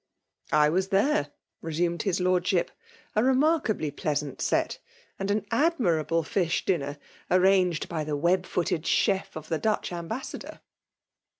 "I 0.51 0.67
was 0.69 0.87
there," 0.87 1.29
resumed 1.61 2.01
his 2.01 2.19
lordship. 2.19 2.71
^' 3.15 3.15
A 3.15 3.21
r^narkably 3.23 3.95
{feasant 3.95 4.41
set;— 4.41 4.79
and 5.19 5.29
an 5.29 5.45
admirable 5.51 6.23
fish 6.23 6.65
dinner, 6.65 6.97
arranged 7.29 7.87
by 7.87 8.03
the 8.03 8.17
web 8.17 8.47
footed 8.47 8.87
chef 8.87 9.35
of 9.37 9.47
the 9.47 9.59
Dutch 9.59 9.91
ambassador." 9.93 10.61